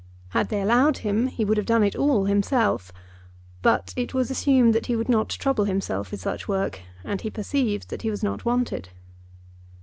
Had 0.29 0.49
they 0.49 0.63
allowed 0.63 0.97
him 1.05 1.27
he 1.27 1.45
would 1.45 1.57
have 1.57 1.65
done 1.67 1.83
it 1.83 1.95
all 1.95 2.25
himself. 2.25 2.91
But 3.61 3.93
it 3.95 4.15
was 4.15 4.31
assumed 4.31 4.73
that 4.73 4.87
he 4.87 4.95
would 4.95 5.09
not 5.09 5.29
trouble 5.29 5.65
himself 5.65 6.09
with 6.09 6.21
such 6.21 6.47
work, 6.47 6.79
and 7.03 7.21
he 7.21 7.29
perceived 7.29 7.89
that 7.91 8.01
he 8.01 8.09
was 8.09 8.23
not 8.23 8.43
wanted. 8.43 8.89